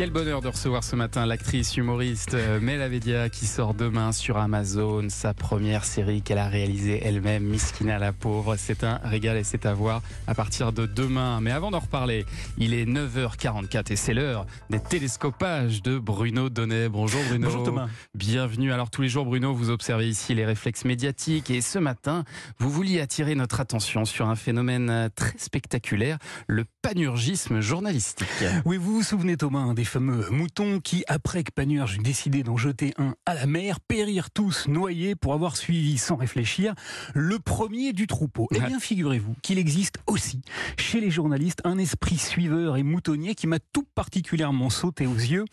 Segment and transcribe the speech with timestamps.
[0.00, 4.38] Quel bonheur de recevoir ce matin l'actrice humoriste euh, Mel Avedia qui sort demain sur
[4.38, 8.56] Amazon sa première série qu'elle a réalisée elle-même, Miskina la pauvre.
[8.56, 11.42] C'est un régal et c'est à voir à partir de demain.
[11.42, 12.24] Mais avant d'en reparler,
[12.56, 16.88] il est 9h44 et c'est l'heure des télescopages de Bruno Donnet.
[16.88, 17.48] Bonjour Bruno.
[17.48, 17.88] Bonjour Thomas.
[18.14, 18.72] Bienvenue.
[18.72, 22.24] Alors tous les jours Bruno, vous observez ici les réflexes médiatiques et ce matin,
[22.58, 28.28] vous vouliez attirer notre attention sur un phénomène très spectaculaire, le panurgisme journalistique.
[28.64, 32.94] Oui, vous vous souvenez Thomas des fameux moutons qui, après que Panurge décidé d'en jeter
[32.96, 36.74] un à la mer, périrent tous noyés pour avoir suivi sans réfléchir
[37.12, 38.46] le premier du troupeau.
[38.54, 40.42] Eh bien, figurez-vous qu'il existe aussi
[40.78, 45.44] chez les journalistes un esprit suiveur et moutonnier qui m'a tout particulièrement sauté aux yeux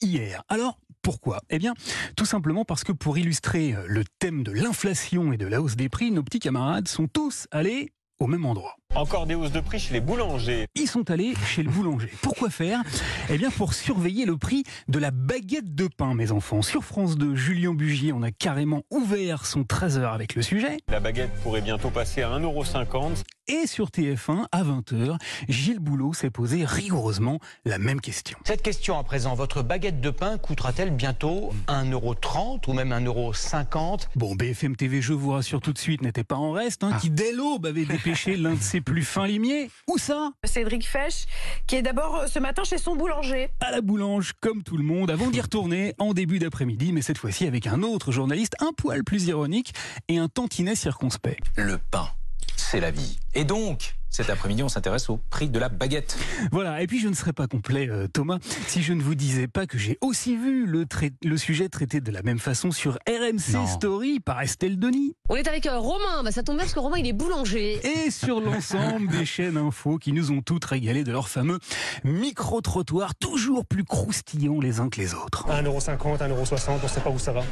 [0.00, 0.42] hier.
[0.48, 1.42] Alors, pourquoi?
[1.50, 1.74] Eh bien,
[2.16, 5.90] tout simplement parce que pour illustrer le thème de l'inflation et de la hausse des
[5.90, 8.76] prix, nos petits camarades sont tous allés au même endroit.
[8.94, 10.66] Encore des hausses de prix chez les boulangers.
[10.74, 12.10] Ils sont allés chez le boulanger.
[12.20, 12.82] Pourquoi faire?
[13.30, 16.60] Eh bien pour surveiller le prix de la baguette de pain, mes enfants.
[16.60, 20.76] Sur France 2, Julien Bugier, on a carrément ouvert son 13h avec le sujet.
[20.88, 23.22] La baguette pourrait bientôt passer à 1,50€.
[23.48, 25.16] Et sur TF1, à 20h,
[25.48, 28.38] Gilles Boulot s'est posé rigoureusement la même question.
[28.44, 34.36] Cette question à présent, votre baguette de pain coûtera-t-elle bientôt 1,30€ ou même 1,50€ Bon,
[34.36, 36.98] BFM TV, je vous rassure tout de suite, n'était pas en reste, hein, Ah.
[37.00, 39.70] qui dès l'aube avait dépêché l'un de ses plus fins limiers.
[39.88, 40.30] Où ça?
[40.44, 41.26] Cédric Fesch,
[41.66, 43.48] qui est d'abord euh, ce matin chez son boulanger.
[43.60, 47.18] à la boulange, comme tout le monde, avant d'y retourner en début d'après-midi, mais cette
[47.18, 49.72] fois-ci avec un autre journaliste un poil plus ironique
[50.08, 51.44] et un tantinet circonspect.
[51.56, 52.08] Le pain,
[52.56, 53.18] c'est la vie.
[53.34, 56.16] Et donc, cet après-midi, on s'intéresse au prix de la baguette.
[56.52, 59.48] Voilà, et puis je ne serais pas complet, euh, Thomas, si je ne vous disais
[59.48, 62.98] pas que j'ai aussi vu le, trai- le sujet traité de la même façon sur
[63.08, 63.66] RMC Non.
[63.66, 66.80] Story par Estelle Denis, On est avec euh, Romain, bah, ça tombe bien parce que
[66.80, 67.80] Romain il est boulanger.
[67.86, 71.58] et sur l'ensemble des chaînes info qui nous ont toutes régalé de leur fameux
[72.04, 75.46] micro-trottoir toujours plus croustillants les uns que les autres.
[75.48, 77.42] 1,50€, 1,60€, on ne sait pas où ça va,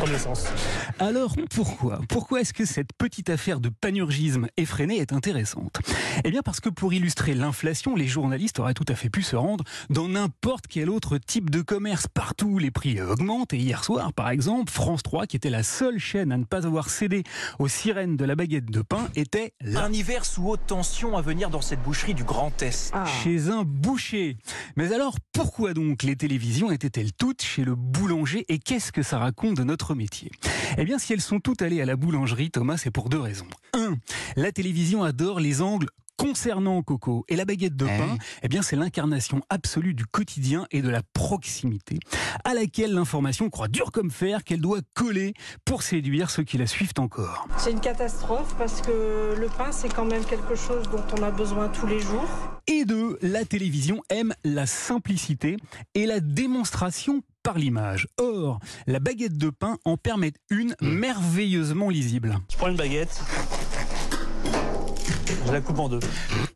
[0.00, 0.46] comme l'essence.
[0.98, 2.00] Alors pourquoi?
[2.08, 5.78] Pourquoi est-ce que cette petite affaire de panurgisme effréné est intéressante?
[6.24, 9.36] Eh bien parce que pour illustrer l'inflation, les journalistes auraient tout à fait pu se
[9.36, 12.06] rendre dans n'importe quel autre type de commerce.
[12.12, 15.98] Partout, les prix augmentent et hier soir, par exemple, France 3, qui était la seule
[15.98, 17.24] chaîne à ne pas avoir cédé
[17.58, 19.84] aux sirènes de la baguette de pain, était là.
[19.84, 22.92] Un hiver sous haute tension à venir dans cette boucherie du Grand Est.
[23.22, 24.36] Chez un boucher.
[24.76, 29.18] Mais alors, pourquoi donc les télévisions étaient-elles toutes chez le boulanger et qu'est-ce que ça
[29.18, 30.30] raconte de notre métier?
[30.76, 33.46] Eh bien, si elles sont toutes allées à la boulangerie, Thomas, c'est pour deux raisons.
[33.74, 33.96] Un,
[34.36, 38.60] la télévision adore les angles concernant Coco et la baguette de Eh pain, eh bien
[38.60, 42.00] c'est l'incarnation absolue du quotidien et de la proximité
[42.44, 45.32] à laquelle l'information croit dur comme fer qu'elle doit coller
[45.64, 47.48] pour séduire ceux qui la suivent encore.
[47.56, 51.30] C'est une catastrophe parce que le pain, c'est quand même quelque chose dont on a
[51.30, 52.28] besoin tous les jours.
[52.66, 55.56] Et deux, la télévision aime la simplicité
[55.94, 58.08] et la démonstration par l'image.
[58.18, 62.36] Or, la baguette de pain en permet une merveilleusement lisible.
[62.50, 63.22] Je prends une baguette.
[65.46, 66.00] Je la coupe en deux.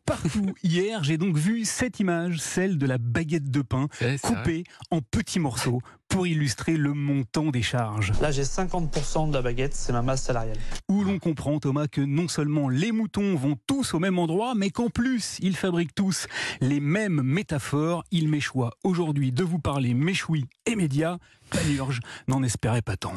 [0.05, 4.63] Partout, hier, j'ai donc vu cette image, celle de la baguette de pain, Eh, coupée
[4.91, 5.81] en petits morceaux
[6.13, 8.13] pour illustrer le montant des charges.
[8.21, 10.59] Là, j'ai 50% de la baguette, c'est ma masse salariale.
[10.87, 14.69] Où l'on comprend, Thomas, que non seulement les moutons vont tous au même endroit, mais
[14.69, 16.27] qu'en plus, ils fabriquent tous
[16.61, 18.03] les mêmes métaphores.
[18.11, 21.17] Il m'échoit aujourd'hui de vous parler méchoui et médias.
[21.49, 23.13] Panurge n'en espérait pas tant.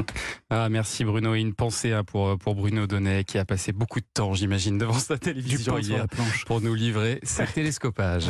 [0.51, 1.35] Ah, merci Bruno.
[1.35, 4.79] Et une pensée hein, pour, pour Bruno Donnet qui a passé beaucoup de temps, j'imagine,
[4.79, 6.45] devant sa télévision hier la planche.
[6.45, 8.25] pour nous livrer ses télescopages.